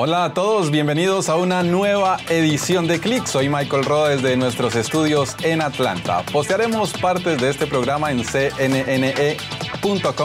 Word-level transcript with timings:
Hola 0.00 0.26
a 0.26 0.32
todos, 0.32 0.70
bienvenidos 0.70 1.28
a 1.28 1.34
una 1.34 1.64
nueva 1.64 2.18
edición 2.28 2.86
de 2.86 3.00
Click. 3.00 3.26
Soy 3.26 3.48
Michael 3.48 3.84
Roa 3.84 4.10
desde 4.10 4.36
nuestros 4.36 4.76
estudios 4.76 5.34
en 5.42 5.60
Atlanta. 5.60 6.22
Postearemos 6.32 6.92
partes 6.92 7.40
de 7.40 7.50
este 7.50 7.66
programa 7.66 8.12
en 8.12 8.22
cnne.com 8.22 8.62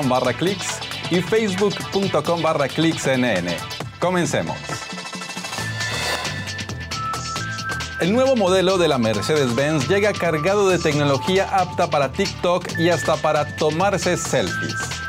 barra 0.07 0.33
clicks 0.33 0.79
y 1.09 1.21
facebook.com 1.23 2.43
barra 2.43 2.67
clicksnn. 2.67 3.47
Comencemos. 3.97 4.59
El 7.99 8.13
nuevo 8.13 8.35
modelo 8.35 8.77
de 8.77 8.87
la 8.87 8.99
Mercedes-Benz 8.99 9.87
llega 9.87 10.13
cargado 10.13 10.69
de 10.69 10.77
tecnología 10.77 11.49
apta 11.49 11.89
para 11.89 12.11
TikTok 12.11 12.77
y 12.77 12.89
hasta 12.89 13.15
para 13.15 13.55
tomarse 13.55 14.17
selfies. 14.17 15.02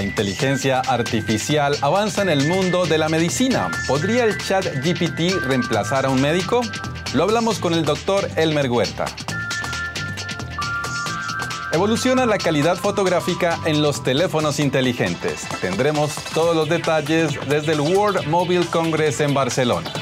La 0.00 0.06
inteligencia 0.06 0.80
artificial 0.80 1.76
avanza 1.82 2.22
en 2.22 2.30
el 2.30 2.48
mundo 2.48 2.86
de 2.86 2.96
la 2.96 3.10
medicina. 3.10 3.70
¿Podría 3.86 4.24
el 4.24 4.38
chat 4.38 4.64
GPT 4.82 5.44
reemplazar 5.44 6.06
a 6.06 6.08
un 6.08 6.22
médico? 6.22 6.62
Lo 7.12 7.24
hablamos 7.24 7.58
con 7.58 7.74
el 7.74 7.84
doctor 7.84 8.26
Elmer 8.36 8.70
Huerta. 8.70 9.04
Evoluciona 11.74 12.24
la 12.24 12.38
calidad 12.38 12.76
fotográfica 12.76 13.58
en 13.66 13.82
los 13.82 14.02
teléfonos 14.02 14.58
inteligentes. 14.58 15.46
Tendremos 15.60 16.14
todos 16.32 16.56
los 16.56 16.70
detalles 16.70 17.38
desde 17.46 17.72
el 17.72 17.80
World 17.80 18.26
Mobile 18.26 18.64
Congress 18.70 19.20
en 19.20 19.34
Barcelona. 19.34 19.92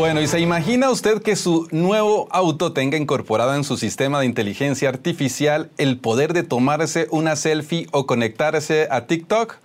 Bueno, 0.00 0.22
¿y 0.22 0.26
se 0.26 0.40
imagina 0.40 0.88
usted 0.88 1.20
que 1.20 1.36
su 1.36 1.68
nuevo 1.72 2.26
auto 2.30 2.72
tenga 2.72 2.96
incorporado 2.96 3.54
en 3.54 3.64
su 3.64 3.76
sistema 3.76 4.18
de 4.18 4.24
inteligencia 4.24 4.88
artificial 4.88 5.68
el 5.76 5.98
poder 5.98 6.32
de 6.32 6.42
tomarse 6.42 7.06
una 7.10 7.36
selfie 7.36 7.86
o 7.90 8.06
conectarse 8.06 8.88
a 8.90 9.06
TikTok? 9.06 9.56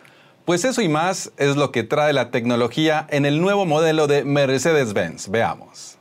Pues 0.44 0.66
eso 0.66 0.82
y 0.82 0.90
más 0.90 1.32
es 1.38 1.56
lo 1.56 1.72
que 1.72 1.84
trae 1.84 2.12
la 2.12 2.32
tecnología 2.32 3.08
en 3.12 3.26
el 3.26 3.40
nuevo 3.40 3.66
modelo 3.66 4.08
de 4.08 4.26
Mercedes-Benz. 4.26 5.30
Veamos. 5.30 5.98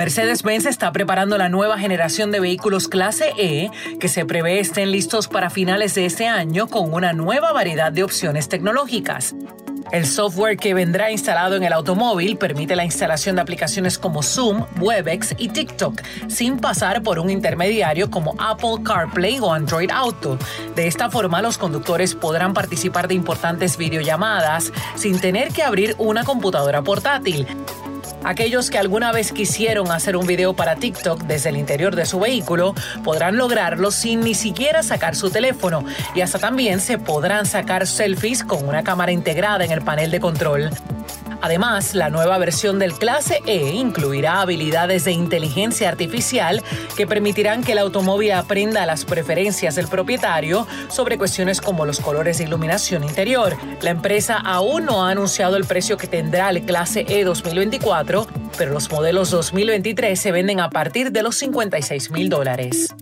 Mercedes-Benz 0.00 0.64
está 0.64 0.92
preparando 0.92 1.36
la 1.36 1.50
nueva 1.50 1.78
generación 1.78 2.30
de 2.32 2.40
vehículos 2.40 2.88
clase 2.88 3.34
E 3.36 3.68
que 3.98 4.08
se 4.08 4.24
prevé 4.24 4.58
estén 4.58 4.92
listos 4.92 5.28
para 5.28 5.50
finales 5.50 5.94
de 5.94 6.06
este 6.06 6.26
año 6.26 6.68
con 6.68 6.94
una 6.94 7.12
nueva 7.12 7.52
variedad 7.52 7.92
de 7.92 8.02
opciones 8.02 8.48
tecnológicas. 8.48 9.34
El 9.92 10.06
software 10.06 10.56
que 10.56 10.72
vendrá 10.72 11.10
instalado 11.10 11.54
en 11.54 11.64
el 11.64 11.74
automóvil 11.74 12.38
permite 12.38 12.76
la 12.76 12.84
instalación 12.86 13.36
de 13.36 13.42
aplicaciones 13.42 13.98
como 13.98 14.22
Zoom, 14.22 14.64
Webex 14.80 15.34
y 15.36 15.50
TikTok, 15.50 16.00
sin 16.28 16.56
pasar 16.56 17.02
por 17.02 17.18
un 17.18 17.28
intermediario 17.28 18.10
como 18.10 18.34
Apple 18.38 18.82
CarPlay 18.82 19.38
o 19.40 19.52
Android 19.52 19.90
Auto. 19.92 20.38
De 20.76 20.86
esta 20.86 21.10
forma, 21.10 21.42
los 21.42 21.58
conductores 21.58 22.14
podrán 22.14 22.54
participar 22.54 23.06
de 23.06 23.16
importantes 23.16 23.76
videollamadas 23.76 24.72
sin 24.94 25.20
tener 25.20 25.52
que 25.52 25.62
abrir 25.62 25.94
una 25.98 26.24
computadora 26.24 26.80
portátil. 26.80 27.46
Aquellos 28.24 28.70
que 28.70 28.78
alguna 28.78 29.12
vez 29.12 29.32
quisieron 29.32 29.90
hacer 29.90 30.16
un 30.16 30.26
video 30.26 30.54
para 30.54 30.76
TikTok 30.76 31.22
desde 31.22 31.48
el 31.48 31.56
interior 31.56 31.96
de 31.96 32.04
su 32.04 32.20
vehículo 32.20 32.74
podrán 33.02 33.36
lograrlo 33.36 33.90
sin 33.90 34.20
ni 34.20 34.34
siquiera 34.34 34.82
sacar 34.82 35.16
su 35.16 35.30
teléfono 35.30 35.84
y 36.14 36.20
hasta 36.20 36.38
también 36.38 36.80
se 36.80 36.98
podrán 36.98 37.46
sacar 37.46 37.86
selfies 37.86 38.44
con 38.44 38.68
una 38.68 38.84
cámara 38.84 39.12
integrada 39.12 39.64
en 39.64 39.70
el 39.70 39.82
panel 39.82 40.10
de 40.10 40.20
control. 40.20 40.70
Además, 41.42 41.94
la 41.94 42.10
nueva 42.10 42.38
versión 42.38 42.78
del 42.78 42.94
clase 42.94 43.40
E 43.46 43.70
incluirá 43.70 44.40
habilidades 44.40 45.04
de 45.04 45.12
inteligencia 45.12 45.88
artificial 45.88 46.62
que 46.96 47.06
permitirán 47.06 47.62
que 47.62 47.72
el 47.72 47.78
automóvil 47.78 48.32
aprenda 48.32 48.86
las 48.86 49.04
preferencias 49.04 49.74
del 49.74 49.88
propietario 49.88 50.66
sobre 50.88 51.18
cuestiones 51.18 51.60
como 51.60 51.86
los 51.86 52.00
colores 52.00 52.38
de 52.38 52.44
iluminación 52.44 53.04
interior. 53.04 53.56
La 53.80 53.90
empresa 53.90 54.36
aún 54.36 54.84
no 54.84 55.04
ha 55.04 55.10
anunciado 55.10 55.56
el 55.56 55.64
precio 55.64 55.96
que 55.96 56.06
tendrá 56.06 56.50
el 56.50 56.62
clase 56.62 57.06
E 57.08 57.24
2024, 57.24 58.26
pero 58.58 58.72
los 58.72 58.90
modelos 58.90 59.30
2023 59.30 60.18
se 60.18 60.32
venden 60.32 60.60
a 60.60 60.70
partir 60.70 61.12
de 61.12 61.22
los 61.22 61.36
56 61.36 62.10
mil 62.10 62.28
dólares. 62.28 62.94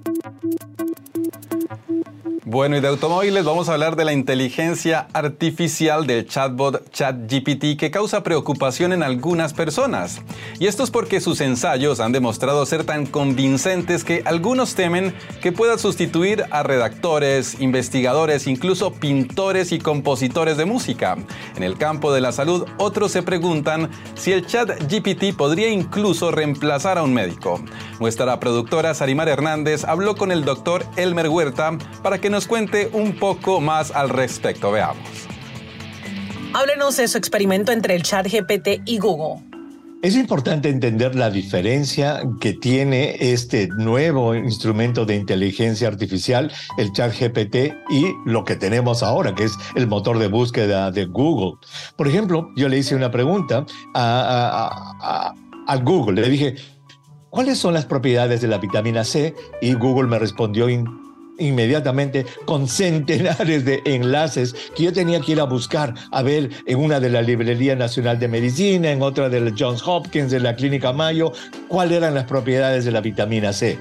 Bueno, 2.51 2.79
y 2.79 2.81
de 2.81 2.89
automóviles 2.89 3.45
vamos 3.45 3.69
a 3.69 3.75
hablar 3.75 3.95
de 3.95 4.07
la 4.07 4.15
inteligencia 4.15 5.07
artificial 5.13 6.07
del 6.07 6.27
chatbot 6.27 6.91
ChatGPT 6.93 7.77
que 7.79 7.91
causa 7.91 8.23
preocupación 8.23 8.95
en 8.95 9.03
algunas 9.03 9.53
personas. 9.53 10.23
Y 10.59 10.67
esto 10.67 10.83
es 10.83 10.91
porque 10.91 11.21
sus 11.21 11.43
ensayos 11.43 12.01
han 12.01 12.13
demostrado 12.13 12.65
ser 12.65 12.85
tan 12.85 13.05
convincentes 13.05 14.03
que 14.03 14.23
algunos 14.25 14.75
temen 14.75 15.15
que 15.43 15.53
pueda 15.53 15.77
sustituir 15.77 16.47
a 16.51 16.63
redactores, 16.63 17.61
investigadores, 17.61 18.47
incluso 18.47 18.95
pintores 18.95 19.71
y 19.71 19.79
compositores 19.79 20.57
de 20.57 20.65
música. 20.65 21.19
En 21.55 21.63
el 21.63 21.77
campo 21.77 22.15
de 22.15 22.23
la 22.23 22.33
salud, 22.33 22.65
otros 22.79 23.13
se 23.13 23.23
preguntan 23.23 23.91
si 24.15 24.33
el 24.33 24.47
ChatGPT 24.47 25.37
podría 25.37 25.69
incluso 25.69 26.31
reemplazar 26.31 26.97
a 26.97 27.03
un 27.03 27.13
médico. 27.13 27.61
Nuestra 28.01 28.41
productora 28.41 28.95
Sarimar 28.95 29.29
Hernández 29.29 29.85
habló 29.85 30.17
con 30.17 30.33
el 30.33 30.47
doctor 30.47 30.87
Elmer 30.97 31.29
Huerta 31.29 31.77
para 32.03 32.19
que 32.19 32.31
nos 32.31 32.38
cuente 32.47 32.91
un 32.93 33.17
poco 33.17 33.61
más 33.61 33.91
al 33.91 34.09
respecto. 34.09 34.71
Veamos. 34.71 35.29
Háblenos 36.55 36.97
de 36.97 37.09
su 37.09 37.19
experimento 37.19 37.73
entre 37.73 37.95
el 37.95 38.03
chat 38.03 38.27
GPT 38.27 38.83
y 38.87 38.99
Google. 38.99 39.45
Es 40.01 40.15
importante 40.15 40.69
entender 40.69 41.17
la 41.17 41.29
diferencia 41.29 42.23
que 42.41 42.53
tiene 42.53 43.17
este 43.19 43.67
nuevo 43.67 44.33
instrumento 44.35 45.05
de 45.05 45.17
inteligencia 45.17 45.89
artificial, 45.89 46.53
el 46.79 46.93
chat 46.93 47.13
GPT, 47.19 47.75
y 47.91 48.07
lo 48.25 48.45
que 48.45 48.55
tenemos 48.55 49.03
ahora, 49.03 49.35
que 49.35 49.43
es 49.43 49.59
el 49.75 49.89
motor 49.89 50.21
de 50.21 50.29
búsqueda 50.29 50.93
de 50.93 51.07
Google. 51.07 51.59
Por 51.97 52.07
ejemplo, 52.07 52.49
yo 52.55 52.69
le 52.69 52.79
hice 52.79 52.95
una 52.95 53.11
pregunta 53.11 53.67
a, 53.95 55.35
a 55.67 55.77
Google, 55.79 56.23
le 56.23 56.29
dije, 56.31 56.55
¿cuáles 57.29 57.59
son 57.59 57.75
las 57.75 57.85
propiedades 57.85 58.41
de 58.41 58.47
la 58.47 58.59
vitamina 58.59 59.03
C? 59.03 59.35
Y 59.61 59.75
Google 59.75 60.09
me 60.09 60.21
respondió 60.21 60.69
inmediatamente 61.39 62.27
con 62.45 62.69
centenares 62.69 63.65
de 63.65 63.81
enlaces 63.85 64.55
que 64.77 64.85
yo 64.85 64.93
tenía 64.93 65.21
que 65.21 65.33
ir 65.33 65.41
a 65.41 65.45
buscar, 65.45 65.95
a 66.11 66.23
ver 66.23 66.51
en 66.67 66.79
una 66.79 67.01
de 67.01 67.11
la 67.11 67.23
Librería 67.23 67.77
Nacional 67.77 68.19
de 68.19 68.29
Medicina, 68.29 68.91
en 68.91 69.03
otra 69.03 69.29
de 69.29 69.41
la 69.41 69.53
Johns 69.57 69.83
Hopkins, 69.87 70.31
de 70.31 70.41
la 70.41 70.57
Clínica 70.57 70.93
Mayo, 70.93 71.33
cuáles 71.69 71.99
eran 71.99 72.15
las 72.15 72.25
propiedades 72.25 72.85
de 72.85 72.93
la 72.93 73.01
vitamina 73.01 73.53
C. 73.53 73.79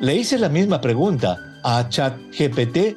Le 0.00 0.14
hice 0.14 0.38
la 0.38 0.48
misma 0.48 0.80
pregunta 0.80 1.38
a 1.62 1.88
ChatGPT 1.88 2.96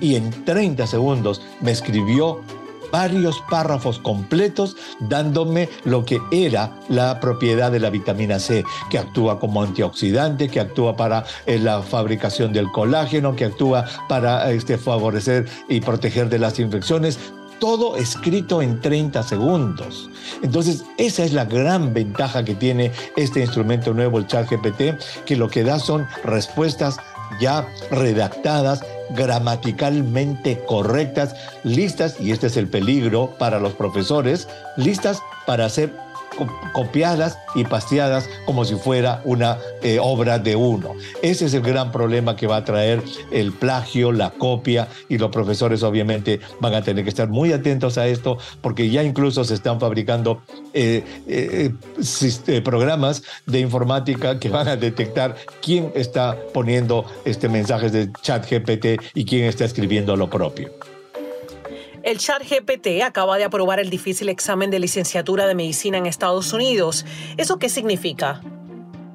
y 0.00 0.16
en 0.16 0.30
30 0.44 0.86
segundos 0.86 1.42
me 1.60 1.70
escribió 1.70 2.42
varios 2.90 3.42
párrafos 3.50 3.98
completos 3.98 4.76
dándome 5.00 5.68
lo 5.84 6.04
que 6.04 6.20
era 6.30 6.72
la 6.88 7.20
propiedad 7.20 7.72
de 7.72 7.80
la 7.80 7.90
vitamina 7.90 8.38
C, 8.38 8.64
que 8.90 8.98
actúa 8.98 9.38
como 9.38 9.62
antioxidante, 9.62 10.48
que 10.48 10.60
actúa 10.60 10.96
para 10.96 11.24
eh, 11.46 11.58
la 11.58 11.82
fabricación 11.82 12.52
del 12.52 12.70
colágeno, 12.70 13.36
que 13.36 13.46
actúa 13.46 13.84
para 14.08 14.50
este, 14.50 14.78
favorecer 14.78 15.48
y 15.68 15.80
proteger 15.80 16.28
de 16.28 16.38
las 16.38 16.58
infecciones, 16.58 17.18
todo 17.60 17.96
escrito 17.96 18.62
en 18.62 18.80
30 18.80 19.22
segundos. 19.22 20.10
Entonces, 20.42 20.84
esa 20.96 21.24
es 21.24 21.32
la 21.32 21.44
gran 21.44 21.92
ventaja 21.92 22.42
que 22.44 22.54
tiene 22.54 22.90
este 23.16 23.40
instrumento 23.40 23.92
nuevo, 23.92 24.18
el 24.18 24.26
ChatGPT, 24.26 25.24
que 25.26 25.36
lo 25.36 25.48
que 25.48 25.62
da 25.62 25.78
son 25.78 26.06
respuestas 26.24 26.96
ya 27.38 27.68
redactadas, 27.90 28.82
gramaticalmente 29.14 30.64
correctas, 30.66 31.34
listas, 31.64 32.20
y 32.20 32.32
este 32.32 32.48
es 32.48 32.56
el 32.56 32.68
peligro 32.68 33.34
para 33.38 33.58
los 33.58 33.74
profesores, 33.74 34.48
listas 34.76 35.20
para 35.46 35.68
ser 35.68 35.92
copiadas 36.72 37.38
y 37.54 37.64
pasteadas 37.64 38.28
como 38.46 38.64
si 38.64 38.76
fuera 38.76 39.20
una 39.24 39.58
eh, 39.82 39.98
obra 40.00 40.38
de 40.38 40.56
uno. 40.56 40.94
Ese 41.22 41.46
es 41.46 41.54
el 41.54 41.62
gran 41.62 41.92
problema 41.92 42.36
que 42.36 42.46
va 42.46 42.56
a 42.56 42.64
traer 42.64 43.02
el 43.30 43.52
plagio, 43.52 44.12
la 44.12 44.30
copia 44.30 44.88
y 45.08 45.18
los 45.18 45.30
profesores 45.30 45.82
obviamente 45.82 46.40
van 46.60 46.74
a 46.74 46.82
tener 46.82 47.04
que 47.04 47.10
estar 47.10 47.28
muy 47.28 47.52
atentos 47.52 47.98
a 47.98 48.06
esto 48.06 48.38
porque 48.60 48.90
ya 48.90 49.02
incluso 49.02 49.44
se 49.44 49.54
están 49.54 49.80
fabricando 49.80 50.42
eh, 50.74 51.04
eh, 51.26 52.60
programas 52.62 53.22
de 53.46 53.60
informática 53.60 54.38
que 54.38 54.48
van 54.48 54.68
a 54.68 54.76
detectar 54.76 55.36
quién 55.62 55.92
está 55.94 56.36
poniendo 56.52 57.04
este 57.24 57.48
mensajes 57.48 57.92
de 57.92 58.10
chat 58.22 58.48
GPT 58.50 59.00
y 59.14 59.24
quién 59.24 59.44
está 59.44 59.64
escribiendo 59.64 60.16
lo 60.16 60.28
propio. 60.28 60.70
El 62.02 62.16
chat 62.18 62.42
GPT 62.42 63.02
acaba 63.04 63.36
de 63.36 63.44
aprobar 63.44 63.78
el 63.78 63.90
difícil 63.90 64.30
examen 64.30 64.70
de 64.70 64.78
licenciatura 64.78 65.46
de 65.46 65.54
medicina 65.54 65.98
en 65.98 66.06
Estados 66.06 66.52
Unidos. 66.54 67.04
¿Eso 67.36 67.58
qué 67.58 67.68
significa? 67.68 68.40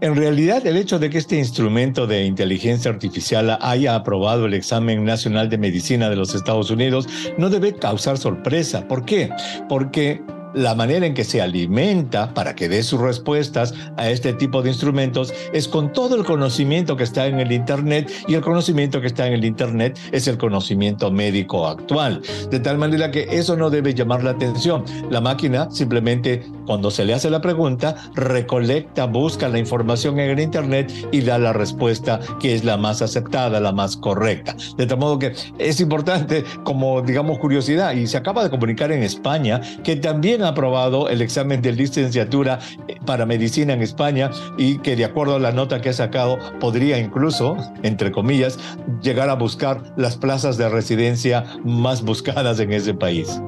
En 0.01 0.15
realidad, 0.15 0.67
el 0.67 0.77
hecho 0.77 0.99
de 0.99 1.09
que 1.09 1.17
este 1.17 1.37
instrumento 1.39 2.05
de 2.05 2.25
inteligencia 2.25 2.91
artificial 2.91 3.57
haya 3.59 3.95
aprobado 3.95 4.45
el 4.45 4.53
examen 4.53 5.03
nacional 5.03 5.49
de 5.49 5.57
medicina 5.57 6.09
de 6.09 6.15
los 6.15 6.35
Estados 6.35 6.69
Unidos 6.69 7.07
no 7.39 7.49
debe 7.49 7.73
causar 7.73 8.19
sorpresa. 8.19 8.87
¿Por 8.87 9.05
qué? 9.05 9.31
Porque 9.67 10.21
la 10.55 10.73
manera 10.73 11.05
en 11.05 11.13
que 11.13 11.23
se 11.23 11.41
alimenta 11.41 12.33
para 12.33 12.55
que 12.55 12.69
dé 12.69 12.81
sus 12.81 12.99
respuestas 12.99 13.73
a 13.97 14.09
este 14.09 14.33
tipo 14.33 14.61
de 14.61 14.69
instrumentos 14.69 15.33
es 15.53 15.67
con 15.67 15.91
todo 15.91 16.15
el 16.15 16.23
conocimiento 16.23 16.95
que 16.95 17.03
está 17.03 17.27
en 17.27 17.39
el 17.39 17.51
Internet 17.51 18.09
y 18.27 18.35
el 18.35 18.41
conocimiento 18.41 19.01
que 19.01 19.07
está 19.07 19.27
en 19.27 19.33
el 19.33 19.45
Internet 19.45 19.99
es 20.11 20.27
el 20.27 20.37
conocimiento 20.37 21.11
médico 21.11 21.67
actual. 21.67 22.21
De 22.49 22.59
tal 22.59 22.77
manera 22.77 23.11
que 23.11 23.27
eso 23.29 23.57
no 23.57 23.69
debe 23.69 23.93
llamar 23.93 24.23
la 24.23 24.31
atención. 24.31 24.85
La 25.09 25.21
máquina 25.21 25.69
simplemente 25.69 26.45
cuando 26.65 26.89
se 26.89 27.05
le 27.05 27.13
hace 27.13 27.29
la 27.29 27.41
pregunta 27.41 27.95
recolecta, 28.15 29.05
busca 29.05 29.49
la 29.49 29.59
información 29.59 30.19
en 30.19 30.31
el 30.31 30.39
Internet 30.39 30.91
y 31.11 31.21
da 31.21 31.37
la 31.37 31.53
respuesta 31.53 32.19
que 32.39 32.55
es 32.55 32.63
la 32.63 32.77
más 32.77 33.01
aceptada, 33.01 33.59
la 33.59 33.71
más 33.71 33.97
correcta. 33.97 34.55
De 34.77 34.85
tal 34.85 34.99
modo 34.99 35.19
que 35.19 35.33
es 35.59 35.79
importante 35.81 36.43
como 36.63 37.01
digamos 37.01 37.39
curiosidad 37.39 37.93
y 37.93 38.07
se 38.07 38.17
acaba 38.17 38.43
de 38.43 38.49
comunicar 38.49 38.91
en 38.91 39.03
España 39.03 39.61
que 39.83 39.97
también 39.97 40.44
aprobado 40.45 41.09
el 41.09 41.21
examen 41.21 41.61
de 41.61 41.71
licenciatura 41.71 42.59
eh, 42.87 42.95
para 43.05 43.25
medicina 43.25 43.73
en 43.73 43.81
España 43.81 44.31
y 44.57 44.79
que 44.79 44.95
de 44.95 45.05
acuerdo 45.05 45.35
a 45.35 45.39
la 45.39 45.51
nota 45.51 45.81
que 45.81 45.89
ha 45.89 45.93
sacado 45.93 46.37
podría 46.59 46.97
incluso, 46.97 47.57
entre 47.83 48.11
comillas, 48.11 48.57
llegar 49.01 49.29
a 49.29 49.35
buscar 49.35 49.93
las 49.97 50.17
plazas 50.17 50.57
de 50.57 50.69
residencia 50.69 51.43
más 51.63 52.03
buscadas 52.03 52.59
en 52.59 52.73
ese 52.73 52.93
país. 52.93 53.41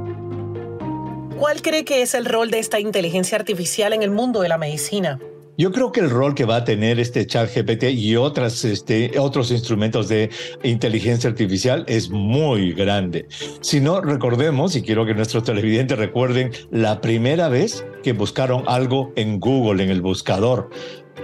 ¿Cuál 1.38 1.62
cree 1.62 1.86
que 1.86 2.02
es 2.02 2.16
el 2.16 2.26
rol 2.26 2.50
de 2.50 2.60
esta 2.60 2.80
inteligencia 2.80 3.38
artificial 3.38 3.94
en 3.94 4.02
el 4.02 4.10
mundo 4.10 4.42
de 4.42 4.50
la 4.50 4.58
medicina? 4.58 5.20
Yo 5.60 5.72
creo 5.72 5.92
que 5.92 6.02
el 6.02 6.12
rol 6.12 6.36
que 6.36 6.46
va 6.46 6.58
a 6.58 6.64
tener 6.64 7.00
este 7.00 7.26
chat 7.26 7.50
GPT 7.52 7.86
y 7.86 8.16
otras, 8.16 8.64
este, 8.64 9.18
otros 9.18 9.50
instrumentos 9.50 10.08
de 10.08 10.30
inteligencia 10.62 11.32
artificial 11.32 11.84
es 11.88 12.12
muy 12.12 12.74
grande. 12.74 13.28
Si 13.62 13.82
no, 13.82 14.00
recordemos, 14.00 14.76
y 14.76 14.84
quiero 14.84 15.08
que 15.08 15.16
nuestros 15.16 15.46
televidentes 15.46 15.98
recuerden, 15.98 16.52
la 16.70 17.02
primera 17.02 17.50
vez 17.50 17.84
que 18.04 18.14
buscaron 18.14 18.66
algo 18.68 19.12
en 19.16 19.40
Google, 19.40 19.84
en 19.84 19.90
el 19.90 20.04
buscador. 20.04 20.70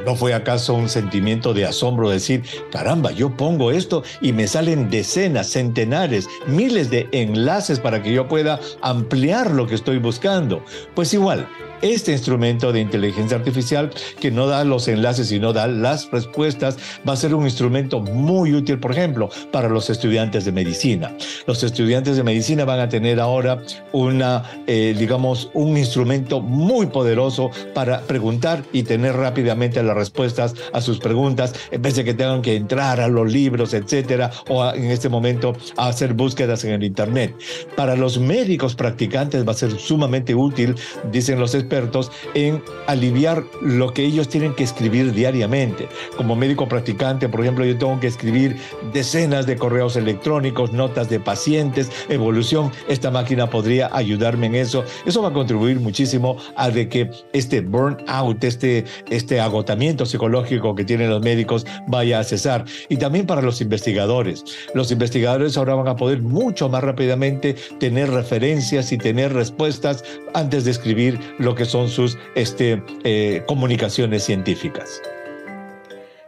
¿No 0.04 0.16
fue 0.16 0.34
acaso 0.34 0.74
un 0.74 0.90
sentimiento 0.90 1.54
de 1.54 1.68
asombro 1.68 2.10
decir, 2.10 2.42
caramba, 2.72 3.12
yo 3.12 3.38
pongo 3.38 3.72
esto 3.72 4.02
y 4.20 4.34
me 4.34 4.48
salen 4.48 4.90
decenas, 4.90 5.52
centenares, 5.52 6.28
miles 6.48 6.90
de 6.90 7.08
enlaces 7.12 7.80
para 7.80 8.02
que 8.02 8.12
yo 8.12 8.28
pueda 8.28 8.60
ampliar 8.82 9.52
lo 9.52 9.68
que 9.68 9.76
estoy 9.76 10.00
buscando? 10.00 10.66
Pues 10.96 11.14
igual, 11.14 11.48
este 11.84 12.14
instrumento 12.14 12.72
de 12.72 12.80
inteligencia 12.80 13.36
artificial 13.38 13.92
que 14.20 14.32
no 14.32 14.48
da 14.48 14.64
los 14.64 14.88
enlaces 14.88 15.32
y 15.34 15.40
no 15.40 15.52
da 15.52 15.68
las 15.68 16.10
respuestas 16.12 16.78
va 17.08 17.14
a 17.14 17.18
ser 17.18 17.36
un 17.36 17.44
instrumento 17.44 18.00
muy 18.00 18.56
útil, 18.56 18.80
por 18.80 18.94
ejemplo, 18.94 19.30
para 19.52 19.68
los 19.68 19.90
estudiantes 19.90 20.46
de 20.46 20.54
medicina. 20.54 21.16
Los 21.46 21.62
estudiantes 21.62 22.16
de 22.16 22.24
medicina 22.24 22.64
van 22.64 22.80
a 22.80 22.88
tener 22.88 23.20
ahora 23.20 23.62
una, 23.92 24.44
eh, 24.66 24.96
digamos, 24.98 25.52
un 25.54 25.78
instrumento 25.78 26.40
muy 26.40 26.86
poderoso 26.86 27.52
para 27.74 28.02
preguntar 28.02 28.64
y 28.72 28.84
tener 28.84 29.18
rápidamente 29.18 29.84
las 29.84 29.98
respuestas 29.98 30.56
a 30.72 30.80
sus 30.80 31.00
preguntas, 31.00 31.54
en 31.72 31.82
vez 31.82 31.98
de 31.98 32.06
que 32.06 32.14
tengan 32.14 32.42
que 32.42 32.56
entrar 32.56 33.02
a 33.02 33.10
los 33.10 33.30
libros, 33.30 33.74
etcétera, 33.74 34.32
o 34.48 34.66
en 34.74 34.86
este 34.86 35.10
momento 35.10 35.54
a 35.76 35.90
hacer 35.90 36.14
búsquedas 36.14 36.64
en 36.64 36.72
el 36.72 36.84
Internet. 36.84 37.36
Para 37.76 37.98
los 37.98 38.20
médicos 38.20 38.74
practicantes 38.74 39.46
va 39.46 39.52
a 39.52 39.56
ser 39.56 39.78
sumamente 39.78 40.34
útil, 40.34 40.76
dicen 41.12 41.40
los 41.40 41.54
expertos, 41.54 41.73
en 42.34 42.62
aliviar 42.88 43.44
lo 43.62 43.94
que 43.94 44.04
ellos 44.04 44.30
tienen 44.30 44.54
que 44.54 44.64
escribir 44.64 45.14
diariamente. 45.14 45.88
Como 46.18 46.36
médico 46.36 46.68
practicante, 46.68 47.30
por 47.30 47.42
ejemplo, 47.42 47.66
yo 47.66 47.78
tengo 47.78 48.00
que 48.00 48.08
escribir 48.08 48.58
decenas 48.94 49.46
de 49.46 49.56
correos 49.56 49.96
electrónicos, 49.96 50.72
notas 50.72 51.10
de 51.10 51.20
pacientes, 51.20 51.90
evolución. 52.10 52.72
Esta 52.88 53.12
máquina 53.12 53.50
podría 53.50 53.90
ayudarme 53.94 54.48
en 54.48 54.56
eso. 54.56 54.84
Eso 55.06 55.22
va 55.22 55.30
a 55.30 55.34
contribuir 55.34 55.80
muchísimo 55.80 56.38
a 56.56 56.70
de 56.70 56.90
que 56.90 57.10
este 57.34 57.62
burnout, 57.62 58.44
este, 58.44 58.86
este 59.10 59.40
agotamiento 59.40 60.06
psicológico 60.06 60.76
que 60.76 60.86
tienen 60.86 61.10
los 61.10 61.22
médicos 61.22 61.66
vaya 61.88 62.20
a 62.20 62.24
cesar. 62.24 62.66
Y 62.90 62.98
también 62.98 63.26
para 63.26 63.42
los 63.42 63.62
investigadores. 63.62 64.44
Los 64.74 64.92
investigadores 64.92 65.58
ahora 65.58 65.76
van 65.76 65.88
a 65.88 65.96
poder 65.96 66.22
mucho 66.22 66.70
más 66.70 66.84
rápidamente 66.84 67.56
tener 67.80 68.10
referencias 68.10 68.92
y 68.92 68.98
tener 68.98 69.34
respuestas 69.34 70.04
antes 70.34 70.66
de 70.66 70.72
escribir 70.72 71.20
lo 71.38 71.56
que 71.56 71.63
son 71.66 71.90
sus 71.90 72.18
este, 72.36 72.84
eh, 73.04 73.44
comunicaciones 73.48 74.24
científicas. 74.24 75.02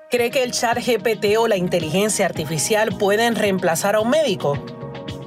¿Cree 0.10 0.32
que 0.32 0.44
el 0.44 0.52
chat 0.52 0.78
GPT 0.78 1.38
o 1.38 1.48
la 1.48 1.58
inteligencia 1.58 2.26
artificial 2.26 2.90
pueden 2.98 3.36
reemplazar 3.36 3.96
a 3.96 4.00
un 4.00 4.10
médico? 4.10 4.64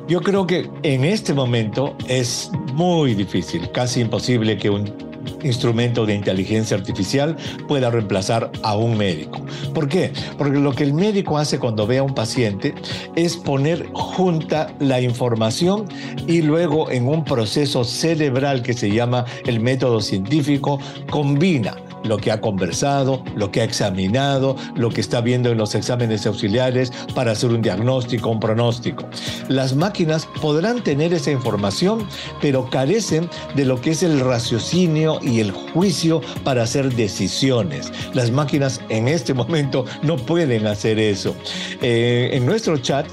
Yo 0.09 0.21
creo 0.23 0.47
que 0.47 0.71
en 0.83 1.05
este 1.05 1.35
momento 1.35 1.97
es 2.09 2.51
muy 2.73 3.15
difícil, 3.15 3.71
casi 3.73 4.01
imposible 4.01 4.57
que 4.57 4.71
un 4.71 5.08
instrumento 5.43 6.07
de 6.07 6.15
inteligencia 6.15 6.77
artificial 6.77 7.37
pueda 7.67 7.91
reemplazar 7.91 8.51
a 8.63 8.77
un 8.77 8.97
médico. 8.97 9.41
¿Por 9.75 9.89
qué? 9.89 10.13
Porque 10.37 10.59
lo 10.59 10.73
que 10.73 10.85
el 10.85 10.95
médico 10.95 11.39
hace 11.39 11.59
cuando 11.59 11.87
ve 11.87 11.99
a 11.99 12.03
un 12.03 12.15
paciente 12.15 12.75
es 13.17 13.37
poner 13.37 13.89
junta 13.93 14.75
la 14.79 15.01
información 15.01 15.87
y 16.27 16.43
luego 16.43 16.91
en 16.91 17.09
un 17.09 17.25
proceso 17.25 17.85
cerebral 17.85 18.63
que 18.63 18.73
se 18.73 18.91
llama 18.91 19.25
el 19.47 19.61
método 19.61 20.01
científico 20.01 20.81
combina 21.11 21.77
lo 22.05 22.19
que 22.19 22.31
ha 22.31 22.41
conversado, 22.41 23.23
lo 23.37 23.51
que 23.51 23.61
ha 23.61 23.65
examinado, 23.65 24.57
lo 24.75 24.91
que 24.91 25.01
está 25.01 25.21
viendo 25.21 25.51
en 25.51 25.59
los 25.59 25.75
exámenes 25.75 26.27
auxiliares 26.27 26.93
para 27.15 27.33
hacer 27.33 27.51
un 27.51 27.63
diagnóstico, 27.63 28.31
un 28.31 28.41
pronóstico. 28.41 29.05
Las 29.49 29.75
máquinas 29.75 30.27
podrán 30.41 30.83
tener 30.83 31.13
esa 31.13 31.31
información, 31.31 32.07
pero 32.41 32.69
carecen 32.71 33.29
de 33.55 33.65
lo 33.65 33.81
que 33.81 33.91
es 33.91 34.03
el 34.03 34.21
raciocinio 34.21 35.19
y 35.23 35.41
el 35.41 35.51
juicio 35.53 36.21
para 36.45 36.63
hacer 36.63 36.95
decisiones. 36.95 37.93
Las 38.15 38.31
máquinas 38.31 38.81
en 38.89 39.09
este 39.09 39.35
momento 39.35 39.85
no 40.03 40.17
pueden 40.17 40.67
hacer 40.67 40.99
eso. 40.99 41.35
Eh, 41.83 42.31
en 42.33 42.47
nuestro 42.47 42.79
chat 42.79 43.07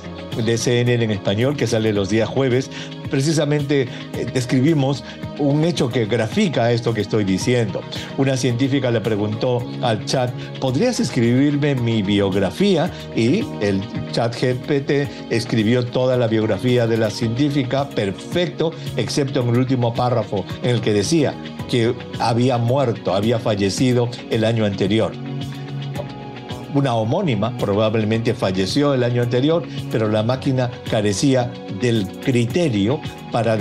de 0.44 0.58
CNN 0.58 1.04
en 1.04 1.12
español, 1.12 1.56
que 1.56 1.68
sale 1.68 1.94
los 1.94 2.10
días 2.10 2.28
jueves, 2.28 2.70
precisamente 3.10 3.84
eh, 4.13 4.25
describimos 4.34 5.04
un 5.40 5.63
hecho 5.63 5.90
que 5.90 6.06
grafica 6.06 6.72
esto 6.72 6.94
que 6.94 7.02
estoy 7.02 7.24
diciendo. 7.24 7.81
Una 8.18 8.38
científica 8.38 8.92
le 8.92 9.02
preguntó 9.02 9.66
al 9.81 10.06
chat, 10.06 10.31
¿podrías 10.60 11.00
escribirme 11.00 11.75
mi 11.75 12.02
biografía? 12.02 12.92
Y 13.16 13.44
el 13.62 13.82
chat 14.12 14.36
GPT 14.36 15.32
escribió 15.32 15.86
toda 15.86 16.18
la 16.18 16.27
biografía 16.27 16.88
de 16.88 16.98
la 16.98 17.10
científica, 17.10 17.89
perfecto, 17.89 18.72
excepto 18.98 19.41
en 19.41 19.50
el 19.50 19.58
último 19.58 19.94
párrafo 19.94 20.46
en 20.63 20.72
el 20.72 20.82
que 20.82 20.94
decía 20.94 21.34
que 21.70 21.94
había 22.20 22.58
muerto, 22.58 23.13
había 23.13 23.39
fallecido 23.39 24.10
el 24.30 24.44
año 24.46 24.65
anterior 24.65 25.12
una 26.75 26.94
homónima, 26.94 27.58
probablemente 27.58 28.34
falleció 28.34 28.94
el 28.94 29.03
año 29.03 29.22
anterior, 29.22 29.63
pero 29.91 30.10
la 30.10 30.24
máquina 30.24 30.70
carecía 30.91 31.50
del 31.82 32.08
criterio 32.24 33.00
para 33.32 33.58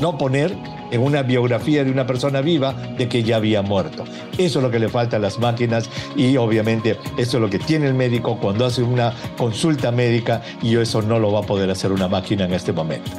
no 0.00 0.16
poner 0.18 0.56
en 0.90 1.02
una 1.02 1.22
biografía 1.22 1.84
de 1.84 1.90
una 1.90 2.06
persona 2.06 2.40
viva 2.40 2.72
de 2.72 3.08
que 3.08 3.22
ya 3.22 3.36
había 3.36 3.62
muerto. 3.62 4.04
Eso 4.38 4.58
es 4.58 4.62
lo 4.62 4.70
que 4.70 4.78
le 4.78 4.88
falta 4.88 5.16
a 5.16 5.20
las 5.20 5.38
máquinas 5.38 5.90
y 6.16 6.36
obviamente 6.36 6.96
eso 7.16 7.36
es 7.36 7.40
lo 7.42 7.50
que 7.50 7.58
tiene 7.58 7.86
el 7.86 7.94
médico 7.94 8.38
cuando 8.40 8.64
hace 8.64 8.82
una 8.82 9.14
consulta 9.36 9.90
médica 9.90 10.42
y 10.62 10.76
eso 10.76 11.02
no 11.02 11.18
lo 11.18 11.32
va 11.32 11.40
a 11.40 11.42
poder 11.42 11.70
hacer 11.70 11.92
una 11.92 12.08
máquina 12.08 12.44
en 12.44 12.52
este 12.52 12.72
momento. 12.72 13.10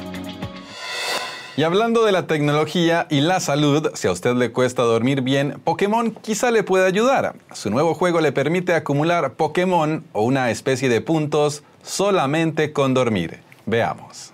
Y 1.56 1.62
hablando 1.62 2.06
de 2.06 2.12
la 2.12 2.26
tecnología 2.26 3.06
y 3.10 3.20
la 3.20 3.38
salud, 3.38 3.90
si 3.94 4.08
a 4.08 4.12
usted 4.12 4.34
le 4.34 4.50
cuesta 4.50 4.82
dormir 4.82 5.20
bien, 5.20 5.60
Pokémon 5.62 6.12
quizá 6.12 6.50
le 6.50 6.62
pueda 6.62 6.86
ayudar. 6.86 7.34
Su 7.52 7.70
nuevo 7.70 7.92
juego 7.92 8.22
le 8.22 8.32
permite 8.32 8.72
acumular 8.72 9.34
Pokémon 9.34 10.04
o 10.12 10.22
una 10.22 10.50
especie 10.50 10.88
de 10.88 11.02
puntos 11.02 11.62
solamente 11.82 12.72
con 12.72 12.94
dormir. 12.94 13.40
Veamos. 13.66 14.32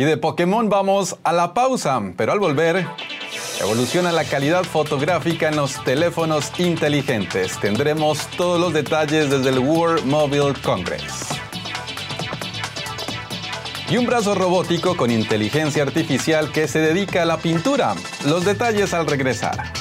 Y 0.00 0.04
de 0.04 0.16
Pokémon 0.16 0.70
vamos 0.70 1.18
a 1.24 1.32
la 1.34 1.52
pausa, 1.52 2.00
pero 2.16 2.32
al 2.32 2.38
volver, 2.38 2.86
evoluciona 3.60 4.10
la 4.12 4.24
calidad 4.24 4.64
fotográfica 4.64 5.48
en 5.48 5.56
los 5.56 5.84
teléfonos 5.84 6.58
inteligentes. 6.58 7.60
Tendremos 7.60 8.26
todos 8.28 8.58
los 8.58 8.72
detalles 8.72 9.28
desde 9.28 9.50
el 9.50 9.58
World 9.58 10.06
Mobile 10.06 10.54
Congress. 10.64 11.26
Y 13.90 13.98
un 13.98 14.06
brazo 14.06 14.34
robótico 14.34 14.96
con 14.96 15.10
inteligencia 15.10 15.82
artificial 15.82 16.50
que 16.50 16.66
se 16.66 16.78
dedica 16.78 17.20
a 17.20 17.26
la 17.26 17.36
pintura. 17.36 17.94
Los 18.24 18.46
detalles 18.46 18.94
al 18.94 19.06
regresar. 19.06 19.79